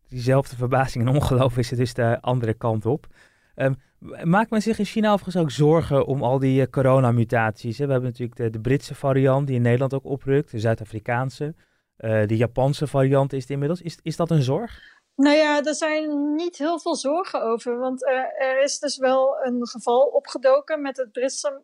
Diezelfde 0.08 0.56
verbazing 0.56 1.06
en 1.06 1.14
ongeloof 1.14 1.56
is 1.56 1.70
het 1.70 1.78
dus 1.78 1.94
de 1.94 2.20
andere 2.20 2.54
kant 2.54 2.86
op. 2.86 3.06
Um, 3.56 3.76
maakt 4.22 4.50
men 4.50 4.62
zich 4.62 4.78
in 4.78 4.84
China 4.84 5.12
overigens 5.12 5.42
ook 5.42 5.50
zorgen 5.50 6.06
om 6.06 6.22
al 6.22 6.38
die 6.38 6.60
uh, 6.60 6.66
coronamutaties? 6.66 7.78
We 7.78 7.84
hebben 7.84 8.02
natuurlijk 8.02 8.52
de, 8.52 8.60
Britse 8.60 8.94
variant 8.94 9.46
die 9.46 9.56
in 9.56 9.62
Nederland 9.62 9.94
ook 9.94 10.04
oprukt, 10.04 10.50
de 10.50 10.58
Zuid-Afrikaanse. 10.58 11.54
Uh, 11.98 12.26
de 12.26 12.36
Japanse 12.36 12.86
variant 12.86 13.32
is 13.32 13.42
het 13.42 13.50
inmiddels. 13.50 13.82
Is, 13.82 13.98
is 14.02 14.16
dat 14.16 14.30
een 14.30 14.42
zorg? 14.42 14.80
Nou 15.14 15.36
ja, 15.36 15.64
er 15.64 15.74
zijn 15.74 16.34
niet 16.34 16.58
heel 16.58 16.80
veel 16.80 16.96
zorgen 16.96 17.42
over. 17.42 17.78
Want 17.78 18.02
uh, 18.02 18.46
er 18.48 18.62
is 18.62 18.78
dus 18.78 18.98
wel 18.98 19.36
een 19.42 19.66
geval 19.68 20.00
opgedoken 20.00 20.82
met 20.82 20.96
het 20.96 21.12
Britse 21.12 21.62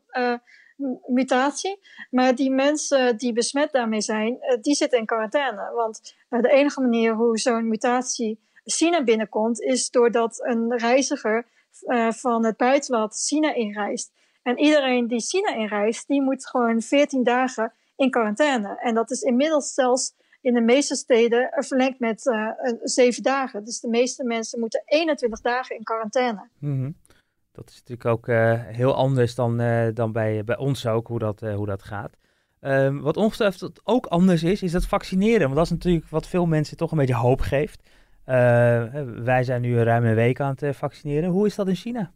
mutatie. 1.07 1.81
Maar 2.11 2.35
die 2.35 2.51
mensen 2.51 3.17
die 3.17 3.33
besmet 3.33 3.73
daarmee 3.73 4.01
zijn, 4.01 4.41
eh, 4.41 4.61
die 4.61 4.75
zitten 4.75 4.99
in 4.99 5.07
quarantaine. 5.07 5.73
Want 5.75 6.15
eh, 6.29 6.41
de 6.41 6.51
enige 6.51 6.81
manier 6.81 7.15
hoe 7.15 7.39
zo'n 7.39 7.69
mutatie 7.69 8.41
China 8.65 9.05
binnenkomt, 9.05 9.61
is 9.61 9.91
doordat 9.91 10.41
een 10.45 10.79
reiziger 10.79 11.47
eh, 11.81 12.11
van 12.11 12.45
het 12.45 12.57
buitenland 12.57 13.25
China 13.27 13.55
inreist. 13.55 14.13
En 14.43 14.59
iedereen 14.59 15.07
die 15.07 15.21
China 15.21 15.55
inreist, 15.55 16.09
die 16.09 16.23
moet 16.23 16.47
gewoon 16.47 16.83
14 16.83 17.23
dagen 17.23 17.73
in 17.97 18.11
quarantaine. 18.11 18.79
En 18.81 18.95
dat 18.95 19.11
is 19.11 19.23
inmiddels 19.23 19.75
zelfs 19.75 20.15
in 20.41 20.55
de 20.55 20.61
meeste 20.61 20.95
steden 20.95 21.51
verlengd 21.55 21.99
met 21.99 22.23
zeven 22.83 23.23
dagen. 23.23 23.65
Dus 23.65 23.81
de 23.81 23.89
meeste 23.89 24.25
mensen 24.25 24.61
moeten 24.61 24.83
21 24.85 25.41
dagen 25.41 25.77
in 25.77 25.83
quarantaine. 25.83 26.49
Mm 26.59 26.97
dat 27.53 27.69
is 27.69 27.75
natuurlijk 27.75 28.05
ook 28.05 28.29
uh, 28.29 28.61
heel 28.67 28.95
anders 28.95 29.35
dan, 29.35 29.61
uh, 29.61 29.89
dan 29.95 30.13
bij, 30.13 30.45
bij 30.45 30.57
ons 30.57 30.87
ook, 30.87 31.07
hoe 31.07 31.19
dat, 31.19 31.43
uh, 31.43 31.55
hoe 31.55 31.67
dat 31.67 31.83
gaat. 31.83 32.17
Um, 32.61 33.01
wat 33.01 33.17
ongetwijfeld 33.17 33.81
ook 33.85 34.07
anders 34.07 34.43
is, 34.43 34.63
is 34.63 34.73
dat 34.73 34.87
vaccineren. 34.87 35.41
Want 35.41 35.55
dat 35.55 35.65
is 35.65 35.71
natuurlijk 35.71 36.09
wat 36.09 36.27
veel 36.27 36.47
mensen 36.47 36.77
toch 36.77 36.91
een 36.91 36.99
beetje 36.99 37.15
hoop 37.15 37.41
geeft. 37.41 37.83
wij 39.25 39.43
zijn 39.45 39.61
nu 39.61 39.83
ruim 39.83 40.05
een 40.05 40.15
week 40.15 40.41
aan 40.41 40.57
het 40.59 40.77
vaccineren. 40.77 41.31
Hoe 41.31 41.47
is 41.47 41.55
dat 41.55 41.69
in 41.69 41.75
China? 41.75 42.13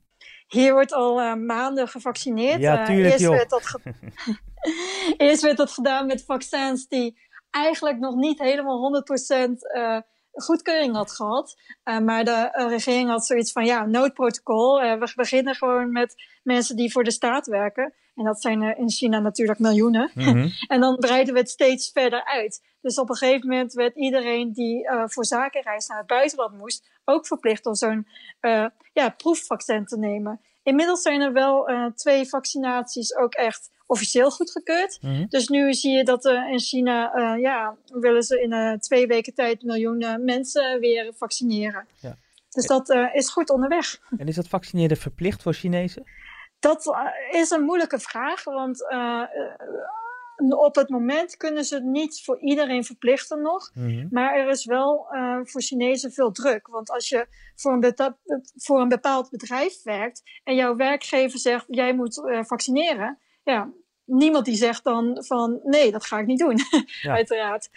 Hier 0.47 0.73
wordt 0.73 0.93
al 0.93 1.37
maanden 1.37 1.89
gevaccineerd. 1.89 2.61
Ja, 2.61 2.85
tuurlijk, 2.85 3.13
eerst, 3.13 3.29
werd 3.29 3.51
dat 3.51 3.81
eerst 5.17 5.43
werd 5.43 5.57
dat 5.57 5.71
gedaan 5.71 6.07
met 6.07 6.25
vaccins 6.25 6.89
die 6.89 7.19
eigenlijk 7.51 7.99
nog 7.99 8.15
niet 8.15 8.39
helemaal 8.39 9.05
100% 9.51 9.53
goedkeuring 10.37 10.95
had 10.95 11.13
gehad. 11.13 11.57
Uh, 11.85 11.99
maar 11.99 12.25
de 12.25 12.53
uh, 12.59 12.69
regering 12.69 13.09
had 13.09 13.27
zoiets 13.27 13.53
van, 13.53 13.65
ja, 13.65 13.87
noodprotocol. 13.87 14.83
Uh, 14.83 14.99
we 14.99 15.13
beginnen 15.17 15.55
gewoon 15.55 15.93
met 15.93 16.15
mensen 16.43 16.77
die 16.77 16.93
voor 16.93 17.05
de 17.05 17.11
staat 17.11 17.47
werken. 17.47 17.95
En 18.15 18.25
dat 18.25 18.41
zijn 18.41 18.63
er 18.63 18.77
in 18.79 18.91
China 18.91 19.19
natuurlijk 19.19 19.59
miljoenen. 19.59 20.11
Mm 20.15 20.25
-hmm. 20.25 20.51
en 20.75 20.81
dan 20.81 20.97
breiden 20.97 21.35
we 21.35 21.41
het 21.41 21.51
steeds 21.51 21.91
verder 21.91 22.25
uit. 22.25 22.63
Dus 22.81 22.99
op 22.99 23.09
een 23.09 23.17
gegeven 23.17 23.49
moment 23.49 23.73
werd 23.73 23.97
iedereen 23.97 24.53
die 24.53 24.89
voor 25.07 25.25
zakenreis 25.25 25.87
naar 25.87 25.99
het 25.99 26.07
buitenland 26.07 26.59
moest... 26.59 26.91
ook 27.05 27.27
verplicht 27.27 27.67
om 27.67 27.75
zo'n 27.75 28.07
ja, 28.93 29.09
proefvaccin 29.17 29.85
te 29.85 29.99
nemen. 29.99 30.41
Inmiddels 30.63 31.03
zijn 31.03 31.21
er 31.21 31.33
wel 31.33 31.71
twee 31.95 32.29
vaccinaties 32.29 33.17
ook 33.17 33.35
echt 33.35 33.71
officieel 33.87 34.31
goedgekeurd. 34.31 34.99
Mhm. 35.01 35.27
Dus 35.29 35.49
nu 35.49 35.75
zie 35.75 35.97
je 35.97 36.05
dat 36.05 36.25
uh, 36.25 36.51
in 36.51 36.61
China, 36.61 37.17
uh, 37.17 37.41
ja, 37.43 37.77
willen 37.93 38.23
ze 38.23 38.41
in 38.41 38.53
uh, 38.53 38.73
twee 38.73 39.07
weken 39.07 39.35
tijd 39.35 39.63
miljoenen 39.63 40.25
mensen 40.25 40.81
weer 40.81 41.13
vaccineren. 41.17 41.87
Ja. 42.01 42.17
Dus 42.51 42.67
dat 42.67 42.97
is 43.13 43.29
goed 43.29 43.51
onderweg. 43.51 44.01
En 44.19 44.27
is 44.27 44.35
dat 44.35 44.49
vaccineren 44.49 44.97
verplicht 44.97 45.43
voor 45.43 45.53
Chinezen? 45.53 46.05
Dat 46.59 46.97
is 47.31 47.51
een 47.51 47.63
moeilijke 47.63 47.99
vraag, 47.99 48.45
want 48.45 48.85
op 50.37 50.75
het 50.75 50.89
moment 50.89 51.37
kunnen 51.37 51.65
ze 51.65 51.75
het 51.75 51.85
niet 51.85 52.23
voor 52.25 52.39
iedereen 52.39 52.85
verplichten 52.85 53.43
nog. 53.43 53.71
Mm 53.75 53.85
-hmm. 53.85 54.09
Maar 54.11 54.35
er 54.35 54.49
is 54.49 54.65
wel 54.65 55.07
uh, 55.13 55.39
voor 55.43 55.63
Chinezen 55.63 56.13
veel 56.13 56.33
druk. 56.33 56.67
Want 56.67 56.91
als 56.91 57.09
je 57.09 57.27
voor 57.55 57.73
een, 57.73 57.95
voor 58.57 58.81
een 58.81 58.89
bepaald 58.89 59.31
bedrijf 59.31 59.83
werkt 59.83 60.23
en 60.45 60.55
jouw 60.55 60.77
werkgever 60.77 61.39
zegt 61.39 61.65
jij 61.69 61.95
moet 61.95 62.17
uh, 62.17 62.45
vaccineren, 62.45 63.19
ja, 63.53 63.73
niemand 64.05 64.45
die 64.45 64.55
zegt 64.55 64.85
dan 64.85 65.25
van 65.25 65.61
nee, 65.63 65.93
dat 65.93 66.05
ga 66.05 66.19
ik 66.19 66.27
niet 66.27 66.39
doen, 66.39 66.57
ja. 67.03 67.13
uiteraard. 67.13 67.69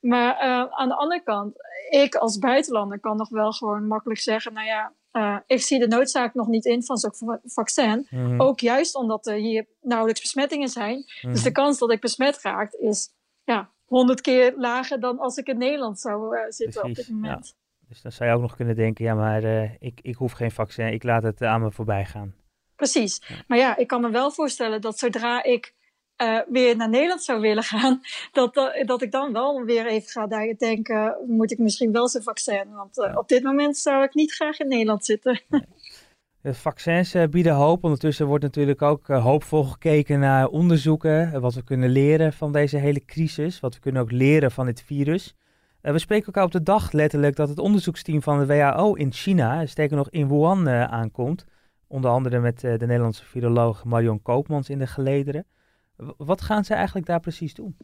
Maar 0.00 0.34
uh, 0.34 0.66
aan 0.70 0.88
de 0.88 0.94
andere 0.94 1.22
kant, 1.22 1.54
ik 1.90 2.14
als 2.14 2.38
buitenlander 2.38 3.00
kan 3.00 3.16
nog 3.16 3.28
wel 3.28 3.52
gewoon 3.52 3.86
makkelijk 3.86 4.20
zeggen, 4.20 4.52
nou 4.52 4.66
ja, 4.66 4.92
uh, 5.12 5.38
ik 5.46 5.60
zie 5.60 5.78
de 5.78 5.86
noodzaak 5.86 6.34
nog 6.34 6.46
niet 6.46 6.64
in 6.64 6.82
van 6.82 6.96
zo'n 6.96 7.40
vaccin. 7.44 8.06
Mm 8.10 8.24
-hmm. 8.24 8.40
Ook 8.40 8.60
juist 8.60 8.94
omdat 8.94 9.26
er 9.26 9.34
hier 9.34 9.66
nauwelijks 9.80 10.20
besmettingen 10.20 10.68
zijn. 10.68 10.96
Mm 10.96 11.04
-hmm. 11.20 11.32
Dus 11.32 11.42
de 11.42 11.52
kans 11.52 11.78
dat 11.78 11.92
ik 11.92 12.00
besmet 12.00 12.42
raak 12.42 12.72
is 12.72 13.08
ja, 13.44 13.70
honderd 13.84 14.20
keer 14.20 14.54
lager 14.56 15.00
dan 15.00 15.18
als 15.18 15.36
ik 15.36 15.46
in 15.46 15.58
Nederland 15.58 16.00
zou 16.00 16.36
uh, 16.36 16.42
zitten 16.48 16.80
Precies, 16.80 16.98
op 16.98 17.06
dit 17.06 17.08
moment. 17.08 17.46
Ja. 17.46 17.64
Dus 17.88 18.02
dan 18.02 18.12
zou 18.12 18.30
je 18.30 18.36
ook 18.36 18.42
nog 18.42 18.56
kunnen 18.56 18.76
denken, 18.76 19.04
ja 19.04 19.14
maar 19.14 19.44
ik, 19.78 20.00
ik 20.02 20.14
hoef 20.14 20.32
geen 20.32 20.50
vaccin, 20.50 20.92
ik 20.92 21.02
laat 21.02 21.22
het 21.22 21.42
aan 21.42 21.62
me 21.62 21.70
voorbij 21.70 22.04
gaan. 22.04 22.34
Precies. 22.76 23.22
Ja. 23.28 23.34
Maar 23.46 23.58
ja, 23.58 23.76
ik 23.76 23.86
kan 23.86 24.00
me 24.00 24.10
wel 24.10 24.30
voorstellen 24.30 24.80
dat 24.80 24.98
zodra 24.98 25.42
ik 25.42 25.74
uh, 26.22 26.38
weer 26.48 26.76
naar 26.76 26.88
Nederland 26.88 27.22
zou 27.22 27.40
willen 27.40 27.62
gaan, 27.62 28.00
dat, 28.32 28.54
dat 28.86 29.02
ik 29.02 29.10
dan 29.10 29.32
wel 29.32 29.64
weer 29.64 29.86
even 29.86 30.08
ga 30.08 30.26
denken, 30.56 31.16
moet 31.26 31.52
ik 31.52 31.58
misschien 31.58 31.92
wel 31.92 32.08
zo'n 32.08 32.22
vaccin? 32.22 32.74
Want 32.74 32.98
uh, 32.98 33.04
ja. 33.04 33.14
op 33.14 33.28
dit 33.28 33.42
moment 33.42 33.76
zou 33.76 34.02
ik 34.02 34.14
niet 34.14 34.34
graag 34.34 34.58
in 34.58 34.68
Nederland 34.68 35.04
zitten. 35.04 35.40
Nee. 35.48 35.64
De 36.52 36.54
vaccins 36.54 37.14
bieden 37.30 37.54
hoop. 37.54 37.84
Ondertussen 37.84 38.26
wordt 38.26 38.44
natuurlijk 38.44 38.82
ook 38.82 39.06
hoopvol 39.06 39.64
gekeken 39.64 40.18
naar 40.18 40.48
onderzoeken, 40.48 41.40
wat 41.40 41.54
we 41.54 41.64
kunnen 41.64 41.90
leren 41.90 42.32
van 42.32 42.52
deze 42.52 42.76
hele 42.76 43.04
crisis, 43.04 43.60
wat 43.60 43.74
we 43.74 43.80
kunnen 43.80 44.02
ook 44.02 44.10
leren 44.10 44.50
van 44.50 44.66
dit 44.66 44.82
virus. 44.82 45.34
we 45.80 45.98
spreken 45.98 46.26
elkaar 46.26 46.44
op 46.44 46.52
de 46.52 46.62
dag 46.62 46.92
letterlijk 46.92 47.36
dat 47.36 47.48
het 47.48 47.58
onderzoeksteam 47.58 48.22
van 48.22 48.38
de 48.38 48.46
WHO 48.46 48.94
in 48.94 49.12
China, 49.12 49.66
sterker 49.66 49.96
nog 49.96 50.10
in 50.10 50.28
Wuhan, 50.28 50.68
aankomt. 50.68 51.44
Onder 51.88 52.10
andere 52.10 52.38
met 52.38 52.60
de 52.60 52.76
Nederlandse 52.78 53.24
viroloog 53.24 53.84
Marion 53.84 54.22
Koopmans 54.22 54.68
in 54.68 54.78
de 54.78 54.86
gelederen. 54.86 55.46
Wat 56.16 56.40
gaan 56.40 56.64
ze 56.64 56.74
eigenlijk 56.74 57.06
daar 57.06 57.20
precies 57.20 57.54
doen? 57.54 57.76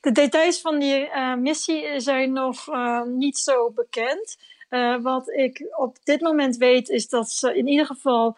De 0.00 0.12
details 0.12 0.60
van 0.60 0.78
die 0.78 1.06
uh, 1.06 1.34
missie 1.34 2.00
zijn 2.00 2.32
nog 2.32 2.68
uh, 2.68 3.02
niet 3.02 3.38
zo 3.38 3.72
bekend. 3.72 4.36
Wat 5.02 5.28
ik 5.28 5.66
op 5.76 5.96
dit 6.04 6.20
moment 6.20 6.56
weet 6.56 6.88
is 6.88 7.08
dat 7.08 7.30
ze 7.30 7.56
in 7.56 7.66
ieder 7.66 7.86
geval 7.86 8.36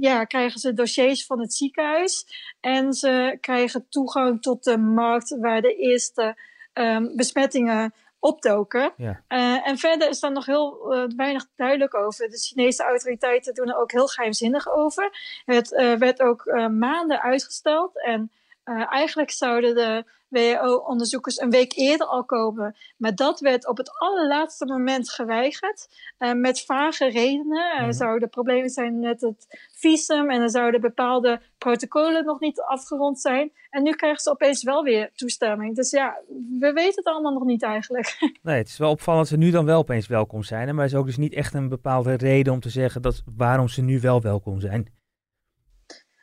ja, 0.00 0.24
krijgen 0.24 0.60
ze 0.60 0.72
dossiers 0.72 1.26
van 1.26 1.40
het 1.40 1.54
ziekenhuis 1.54 2.26
en 2.60 2.92
ze 2.92 3.38
krijgen 3.40 3.86
toegang 3.88 4.42
tot 4.42 4.64
de 4.64 4.78
markt 4.78 5.36
waar 5.40 5.60
de 5.60 5.74
eerste 5.74 6.36
um, 6.74 7.16
besmettingen 7.16 7.94
opdoken. 8.20 8.92
Ja. 8.96 9.22
Uh, 9.28 9.68
en 9.68 9.78
verder 9.78 10.08
is 10.08 10.20
daar 10.20 10.32
nog 10.32 10.46
heel 10.46 10.94
uh, 10.94 11.04
weinig 11.16 11.46
duidelijk 11.56 11.94
over. 11.94 12.28
De 12.28 12.38
Chinese 12.38 12.82
autoriteiten 12.82 13.54
doen 13.54 13.68
er 13.68 13.78
ook 13.78 13.92
heel 13.92 14.06
geheimzinnig 14.06 14.68
over. 14.68 15.10
Het 15.44 15.72
uh, 15.72 15.94
werd 15.94 16.22
ook 16.22 16.44
maanden 16.70 17.22
uitgesteld 17.22 18.04
en 18.04 18.30
eigenlijk 18.76 19.30
zouden 19.30 19.74
de 19.74 20.04
WHO-onderzoekers 20.28 21.40
een 21.40 21.50
week 21.50 21.72
eerder 21.76 22.06
al 22.06 22.24
komen. 22.24 22.76
Maar 22.96 23.14
dat 23.14 23.40
werd 23.40 23.68
op 23.68 23.76
het 23.76 23.90
allerlaatste 23.98 24.66
moment 24.66 25.10
geweigerd. 25.10 25.88
Uh, 26.18 26.32
met 26.32 26.64
vage 26.64 27.10
redenen. 27.10 27.76
Er 27.78 27.94
zouden 27.94 28.28
problemen 28.28 28.70
zijn 28.70 28.98
met 28.98 29.20
het 29.20 29.68
visum. 29.72 30.30
En 30.30 30.40
er 30.40 30.50
zouden 30.50 30.80
bepaalde 30.80 31.40
protocollen 31.58 32.24
nog 32.24 32.40
niet 32.40 32.60
afgerond 32.60 33.20
zijn. 33.20 33.52
En 33.70 33.82
nu 33.82 33.92
krijgen 33.92 34.20
ze 34.20 34.30
opeens 34.30 34.62
wel 34.62 34.82
weer 34.82 35.10
toestemming. 35.14 35.76
Dus 35.76 35.90
ja, 35.90 36.18
we 36.58 36.72
weten 36.72 36.94
het 36.94 37.06
allemaal 37.06 37.32
nog 37.32 37.44
niet 37.44 37.62
eigenlijk. 37.62 38.16
Nee, 38.42 38.56
het 38.56 38.68
is 38.68 38.78
wel 38.78 38.90
opvallend 38.90 39.28
dat 39.28 39.38
ze 39.38 39.44
nu 39.44 39.50
dan 39.50 39.64
wel 39.64 39.78
opeens 39.78 40.06
welkom 40.06 40.42
zijn. 40.42 40.74
Maar 40.74 40.84
er 40.84 40.90
is 40.90 40.96
ook 40.96 41.06
dus 41.06 41.16
niet 41.16 41.34
echt 41.34 41.54
een 41.54 41.68
bepaalde 41.68 42.14
reden 42.14 42.52
om 42.52 42.60
te 42.60 42.70
zeggen 42.70 43.02
dat, 43.02 43.22
waarom 43.36 43.68
ze 43.68 43.82
nu 43.82 44.00
wel 44.00 44.20
welkom 44.20 44.60
zijn. 44.60 44.97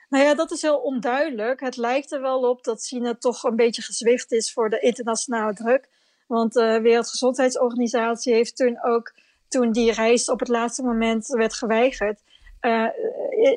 Nou 0.10 0.24
ja, 0.24 0.36
dat 0.36 0.52
is 0.52 0.62
heel 0.62 0.78
onduidelijk. 0.78 1.60
Het 1.60 1.78
lijkt 1.78 2.12
er 2.12 2.22
wel 2.22 2.50
op 2.50 2.64
dat 2.64 2.86
China 2.86 3.14
toch 3.14 3.44
een 3.44 3.56
beetje 3.56 3.82
gezwicht 3.82 4.32
is 4.32 4.54
voor 4.54 4.70
de 4.70 4.80
internationale 4.80 5.54
druk. 5.54 5.88
Want 6.28 6.54
de 6.54 6.80
Wereldgezondheidsorganisatie 6.82 8.34
heeft 8.34 8.56
toen 8.56 8.84
ook, 8.84 9.14
toen 9.48 9.72
die 9.72 9.92
reis 9.92 10.30
op 10.30 10.40
het 10.40 10.48
laatste 10.48 10.84
moment 10.84 11.28
werd 11.28 11.54
geweigerd, 11.54 12.20
uh, 12.62 12.88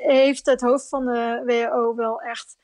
heeft 0.02 0.47
het 0.47 0.61
hoofd 0.61 0.88
van 0.88 1.05
de 1.05 1.43
WHO 1.45 1.95
wel 1.95 2.21
echt 2.21 2.57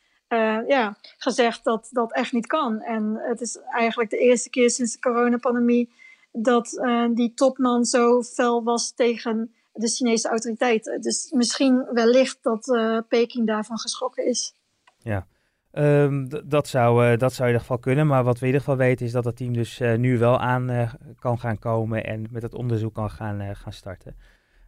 ja, 0.66 0.96
gezegd 1.18 1.64
dat 1.64 1.88
dat 1.90 2.12
echt 2.12 2.32
niet 2.32 2.46
kan. 2.46 2.80
En 2.80 3.16
het 3.20 3.40
is 3.40 3.58
eigenlijk 3.70 4.10
de 4.10 4.18
eerste 4.18 4.50
keer 4.50 4.70
sinds 4.70 4.92
de 4.92 4.98
coronapandemie 4.98 5.92
dat 6.32 6.82
die 7.10 7.34
topman 7.34 7.84
zo 7.84 8.22
fel 8.22 8.62
was 8.62 8.90
tegen 8.90 9.54
de 9.74 9.88
Chinese 9.88 10.28
autoriteiten. 10.28 11.00
Dus 11.00 11.30
misschien 11.30 11.86
wellicht 11.92 12.38
dat 12.42 12.68
uh, 12.68 12.98
Peking 13.08 13.46
daarvan 13.46 13.78
geschrokken 13.78 14.26
is. 14.26 14.54
Ja, 14.98 15.26
um, 15.72 16.28
dat, 16.44 16.68
zou, 16.68 17.10
uh, 17.10 17.18
dat 17.18 17.32
zou 17.32 17.42
in 17.42 17.54
ieder 17.54 17.60
geval 17.60 17.78
kunnen. 17.78 18.06
Maar 18.06 18.24
wat 18.24 18.34
we 18.34 18.40
in 18.40 18.46
ieder 18.46 18.60
geval 18.60 18.76
weten 18.76 19.06
is 19.06 19.12
dat 19.12 19.24
het 19.24 19.36
team 19.36 19.52
dus 19.52 19.80
uh, 19.80 19.94
nu 19.94 20.18
wel 20.18 20.38
aan 20.38 20.90
kan 21.18 21.38
gaan 21.38 21.58
komen 21.58 22.04
en 22.04 22.26
met 22.30 22.42
het 22.42 22.54
onderzoek 22.54 22.94
kan 22.94 23.10
gaan, 23.10 23.56
gaan 23.56 23.72
starten. 23.72 24.16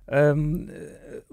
Um, 0.08 0.70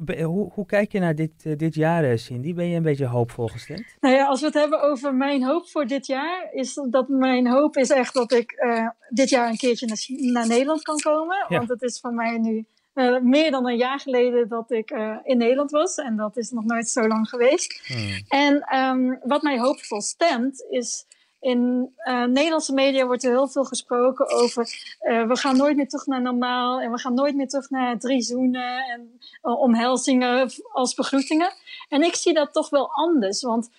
hoe, 0.06 0.52
hoe, 0.54 0.66
kijk 0.66 0.92
je 0.92 1.00
naar 1.00 1.16
dit, 1.16 1.60
dit 1.60 1.76
jaar, 1.76 2.18
Cindy? 2.18 2.54
Ben 2.54 2.68
je 2.68 2.76
een 2.76 2.84
beetje 2.84 3.06
hoopvol 3.06 3.48
gestemd? 3.48 3.86
Nou 4.00 4.16
ja, 4.16 4.28
als 4.28 4.40
we 4.40 4.46
het 4.46 4.56
hebben 4.56 4.82
over 4.82 5.16
mijn 5.16 5.44
hoop 5.44 5.70
voor 5.70 5.86
dit 5.86 6.08
jaar, 6.08 6.50
is 6.52 6.82
dat 6.90 7.08
mijn 7.08 7.48
hoop 7.48 7.78
is 7.78 7.90
echt 7.90 8.14
dat 8.14 8.32
ik 8.32 8.66
dit 9.10 9.30
jaar 9.30 9.50
een 9.50 9.58
keertje 9.58 9.88
naar, 9.88 10.32
naar 10.32 10.48
Nederland 10.48 10.82
kan 10.82 11.00
komen. 11.00 11.46
Ja. 11.50 11.58
Want 11.58 11.70
het 11.70 11.82
is 11.82 12.00
voor 12.00 12.14
mij 12.14 12.38
nu 12.38 12.66
uh, 12.96 13.20
meer 13.20 13.52
dan 13.52 13.68
een 13.68 13.78
jaar 13.78 14.00
geleden 14.00 14.48
dat 14.48 14.72
ik 14.72 14.92
uh, 14.92 15.18
in 15.24 15.38
Nederland 15.38 15.72
was. 15.72 15.96
En 15.96 16.16
dat 16.16 16.38
is 16.38 16.52
nog 16.52 16.64
nooit 16.64 16.90
zo 16.90 17.08
lang 17.08 17.30
geweest. 17.30 17.82
Hmm. 17.86 18.24
En 18.28 18.78
um, 18.80 19.20
wat 19.24 19.42
mij 19.42 19.60
hoopvol 19.60 20.02
stemt, 20.02 20.66
is 20.70 21.06
in 21.40 21.94
uh, 22.08 22.24
Nederlandse 22.24 22.74
media 22.74 23.06
wordt 23.06 23.24
er 23.24 23.32
heel 23.32 23.48
veel 23.48 23.64
gesproken 23.64 24.30
over 24.30 24.68
we 25.00 25.38
gaan 25.38 25.58
nooit 25.58 25.76
meer 25.76 25.88
terug 25.88 26.06
naar 26.06 26.22
normaal 26.22 26.82
en 26.82 26.92
we 26.92 27.00
gaan 27.00 27.14
nooit 27.14 27.36
meer 27.36 27.48
terug 27.48 27.70
naar 27.70 28.00
drie 28.00 28.22
zoenen 28.22 28.84
en 28.84 29.20
omhelzingen 29.42 30.52
als 30.72 30.94
begroetingen. 30.94 31.54
En 31.90 32.04
ik 32.04 32.16
zie 32.16 32.34
dat 32.34 32.54
toch 32.54 32.70
wel 32.70 32.90
anders, 32.92 33.42
want 33.42 33.70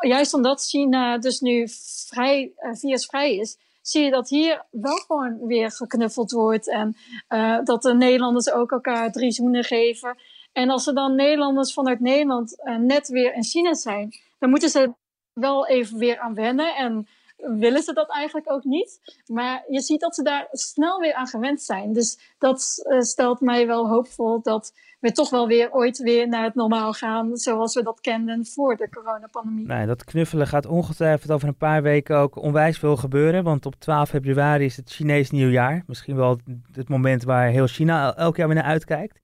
juist 0.00 0.34
omdat 0.34 0.66
China 0.68 1.18
dus 1.18 1.40
nu 1.40 1.68
vrij, 2.06 2.52
virusvrij 2.72 3.36
is, 3.36 3.56
zie 3.90 4.04
je 4.04 4.10
dat 4.10 4.28
hier 4.28 4.64
wel 4.70 4.96
gewoon 4.96 5.46
weer 5.46 5.70
geknuffeld 5.70 6.30
wordt. 6.30 6.68
En 6.68 6.96
uh, 7.28 7.58
dat 7.64 7.82
de 7.82 7.94
Nederlanders 7.94 8.50
ook 8.50 8.72
elkaar 8.72 9.12
drie 9.12 9.32
zoenen 9.32 9.64
geven. 9.64 10.16
En 10.52 10.70
als 10.70 10.86
er 10.86 10.94
dan 10.94 11.14
Nederlanders 11.14 11.72
vanuit 11.72 12.00
Nederland 12.00 12.60
uh, 12.64 12.76
net 12.76 13.08
weer 13.08 13.34
in 13.34 13.44
China 13.44 13.74
zijn, 13.74 14.10
dan 14.38 14.50
moeten 14.50 14.68
ze 14.68 14.92
wel 15.32 15.66
even 15.66 15.98
weer 15.98 16.18
aan 16.18 16.34
wennen. 16.34 16.76
En 16.76 17.08
willen 17.42 17.82
ze 17.82 17.92
dat 17.92 18.10
eigenlijk 18.10 18.50
ook 18.52 18.64
niet. 18.64 19.00
Maar 19.26 19.64
je 19.68 19.80
ziet 19.80 20.00
dat 20.00 20.14
ze 20.14 20.22
daar 20.22 20.48
snel 20.50 21.00
weer 21.00 21.14
aan 21.14 21.26
gewend 21.26 21.62
zijn. 21.62 21.92
Dus 21.92 22.34
dat 22.38 22.86
uh, 22.90 23.00
stelt 23.00 23.40
mij 23.40 23.66
wel 23.66 23.88
hoopvol 23.88 24.42
dat 24.42 24.72
we 25.00 25.12
toch 25.12 25.30
wel 25.30 25.46
weer 25.46 25.72
ooit 25.72 25.98
weer 25.98 26.28
naar 26.28 26.44
het 26.44 26.54
normaal 26.54 26.92
gaan. 26.92 27.36
Zoals 27.36 27.74
we 27.74 27.82
dat 27.82 28.00
kenden 28.00 28.46
voor 28.46 28.76
de 28.76 28.88
coronapandemie. 28.88 29.66
Nee, 29.66 29.86
dat 29.86 30.04
knuffelen 30.04 30.46
gaat 30.46 30.66
ongetwijfeld 30.66 31.32
over 31.32 31.48
een 31.48 31.56
paar 31.56 31.82
weken 31.82 32.16
ook 32.16 32.36
onwijs 32.36 32.78
veel 32.78 32.96
gebeuren. 32.96 33.44
Want 33.44 33.66
op 33.66 33.74
12 33.74 34.08
februari 34.08 34.64
is 34.64 34.76
het 34.76 34.90
Chinees 34.90 35.30
nieuwjaar. 35.30 35.82
Misschien 35.86 36.16
wel 36.16 36.38
het 36.72 36.88
moment 36.88 37.22
waar 37.22 37.48
heel 37.48 37.66
China 37.66 38.16
elk 38.16 38.36
jaar 38.36 38.46
weer 38.46 38.56
naar 38.56 38.64
uitkijkt. 38.64 39.20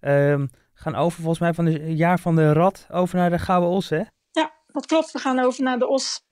Um, 0.00 0.50
gaan 0.74 0.94
over 0.94 1.18
volgens 1.18 1.38
mij 1.38 1.54
van 1.54 1.66
het 1.66 1.98
jaar 1.98 2.18
van 2.18 2.36
de 2.36 2.52
rat 2.52 2.86
over 2.90 3.16
naar 3.16 3.30
de 3.30 3.38
gouden 3.38 3.70
os, 3.70 3.88
hè? 3.88 4.02
Ja, 4.30 4.52
dat 4.66 4.86
klopt. 4.86 5.12
We 5.12 5.18
gaan 5.18 5.38
over 5.38 5.62
naar 5.62 5.78
de 5.78 5.88
os. 5.88 6.28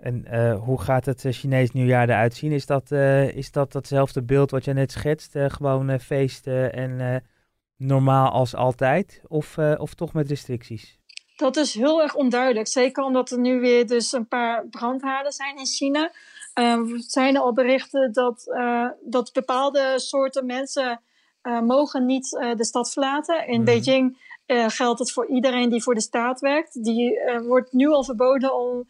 En 0.00 0.24
uh, 0.30 0.60
hoe 0.60 0.80
gaat 0.80 1.06
het 1.06 1.24
uh, 1.24 1.32
Chinees 1.32 1.70
nieuwjaar 1.70 2.08
eruit 2.08 2.34
zien? 2.34 2.52
Is 2.52 2.66
dat, 2.66 2.90
uh, 2.90 3.36
is 3.36 3.52
dat 3.52 3.72
datzelfde 3.72 4.22
beeld 4.22 4.50
wat 4.50 4.64
je 4.64 4.72
net 4.72 4.92
schetst? 4.92 5.34
gewoon 5.36 6.00
feesten 6.00 6.72
en 6.72 7.22
normaal 7.76 8.30
als 8.30 8.54
altijd? 8.54 9.22
Of, 9.28 9.58
of 9.58 9.94
toch 9.94 10.12
met 10.12 10.28
restricties? 10.28 10.98
Dat 11.36 11.56
is 11.56 11.74
heel 11.74 12.02
erg 12.02 12.14
onduidelijk. 12.14 12.66
Zeker 12.66 13.04
omdat 13.04 13.30
er 13.30 13.38
nu 13.38 13.60
weer 13.60 13.86
dus 13.86 14.12
een 14.12 14.28
paar 14.28 14.66
brandhaarden 14.66 15.32
zijn 15.32 15.56
in 15.56 15.66
China. 15.66 16.12
Uh, 16.54 16.80
zijn 16.96 17.34
er 17.34 17.40
al 17.40 17.52
berichten 17.52 18.12
dat, 18.12 18.44
dat 19.04 19.32
bepaalde 19.32 19.92
soorten 19.96 20.46
mensen 20.46 21.00
mogen 21.42 22.06
niet 22.06 22.28
de 22.56 22.64
stad 22.64 22.92
verlaten. 22.92 23.46
In 23.46 23.62
Mhm. 23.62 23.64
Beijing 23.64 24.18
geldt 24.66 24.98
het 24.98 25.12
voor 25.12 25.26
iedereen 25.26 25.68
die 25.68 25.82
voor 25.82 25.94
de 25.94 26.00
staat 26.00 26.40
werkt. 26.40 26.84
Die 26.84 27.20
wordt 27.46 27.72
nu 27.72 27.88
al 27.88 28.04
verboden 28.04 28.54
om 28.54 28.88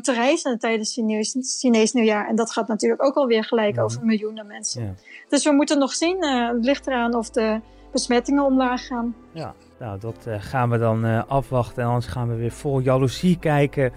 te 0.00 0.12
reizen 0.12 0.58
tijdens 0.58 0.92
Chinees, 0.92 1.36
Chinees 1.60 1.92
nieuwjaar. 1.92 2.28
En 2.28 2.36
dat 2.36 2.50
gaat 2.50 2.68
natuurlijk 2.68 3.04
ook 3.04 3.14
alweer 3.14 3.44
gelijk 3.44 3.80
over 3.80 4.04
miljoenen 4.04 4.46
mensen. 4.46 4.82
Ja. 4.82 4.94
Dus 5.28 5.44
we 5.44 5.52
moeten 5.52 5.78
nog 5.78 5.92
zien. 5.92 6.24
het 6.24 6.64
ligt 6.64 6.86
eraan 6.86 7.14
of 7.14 7.30
de 7.30 7.60
besmettingen 7.92 8.44
omlaag 8.44 8.86
gaan. 8.86 9.14
Ja, 9.32 9.54
nou 9.78 10.00
dat 10.00 10.26
gaan 10.28 10.70
we 10.70 10.78
dan 10.78 11.28
afwachten. 11.28 11.82
En 11.82 11.88
anders 11.88 12.06
gaan 12.06 12.28
we 12.28 12.34
weer 12.34 12.52
vol 12.52 12.78
jaloezie 12.78 13.38
kijken 13.38 13.92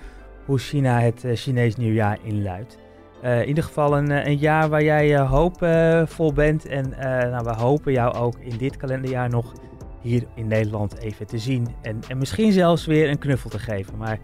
hoe 0.46 0.58
China 0.58 1.00
het 1.00 1.24
Chinees 1.34 1.76
nieuwjaar 1.76 2.18
inluidt. 2.24 2.78
In 3.22 3.48
ieder 3.48 3.64
geval 3.64 3.98
een, 3.98 4.10
een 4.28 4.38
jaar 4.38 4.70
waar 4.70 4.84
jij 4.84 5.20
hoopvol 5.20 6.34
bent. 6.34 6.66
En 6.66 6.90
nou, 7.32 7.44
we 7.44 7.54
hopen 7.54 7.92
jou 7.92 8.14
ook 8.14 8.36
in 8.40 8.58
dit 8.58 8.78
kalenderjaar 8.78 9.30
nog 9.30 9.54
hier 10.02 10.24
in 10.36 10.48
Nederland 10.48 10.98
even 10.98 11.28
te 11.28 11.38
zien. 11.38 11.68
En, 11.82 12.00
en 12.08 12.18
misschien 12.18 12.52
zelfs 12.52 12.86
weer 12.86 13.10
een 13.10 13.18
knuffel 13.18 13.50
te 13.50 13.60
geven. 13.60 13.98
Maar 13.98 14.20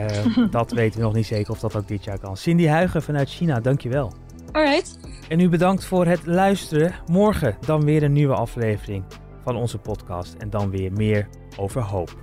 dat 0.50 0.72
weten 0.72 0.98
we 0.98 1.04
nog 1.04 1.14
niet 1.14 1.26
zeker 1.26 1.52
of 1.52 1.60
dat 1.60 1.76
ook 1.76 1.88
dit 1.88 2.04
jaar 2.04 2.18
kan. 2.18 2.36
Cindy 2.36 2.66
Huigen 2.66 3.02
vanuit 3.02 3.30
China, 3.30 3.60
dankjewel. 3.60 4.12
Alright. 4.52 4.98
En 5.28 5.40
u 5.40 5.48
bedankt 5.48 5.84
voor 5.84 6.06
het 6.06 6.26
luisteren. 6.26 6.94
Morgen 7.06 7.56
dan 7.66 7.84
weer 7.84 8.02
een 8.02 8.12
nieuwe 8.12 8.34
aflevering 8.34 9.04
van 9.44 9.56
onze 9.56 9.78
podcast. 9.78 10.34
En 10.34 10.50
dan 10.50 10.70
weer 10.70 10.92
meer 10.92 11.28
over 11.56 11.82
hoop. 11.82 12.16